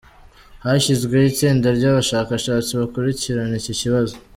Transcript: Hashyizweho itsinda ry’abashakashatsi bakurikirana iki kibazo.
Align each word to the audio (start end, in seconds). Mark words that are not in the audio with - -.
Hashyizweho 0.63 1.25
itsinda 1.31 1.67
ry’abashakashatsi 1.77 2.71
bakurikirana 2.79 3.55
iki 3.61 3.73
kibazo. 3.81 4.15